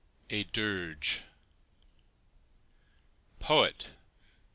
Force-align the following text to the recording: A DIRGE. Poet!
A 0.31 0.41
DIRGE. 0.45 1.21
Poet! 3.39 3.89